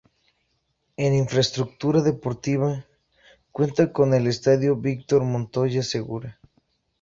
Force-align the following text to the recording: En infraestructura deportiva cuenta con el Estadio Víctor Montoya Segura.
En 0.97 1.13
infraestructura 1.13 2.01
deportiva 2.01 2.87
cuenta 3.51 3.93
con 3.93 4.15
el 4.15 4.25
Estadio 4.25 4.75
Víctor 4.75 5.23
Montoya 5.25 5.83
Segura. 5.83 6.39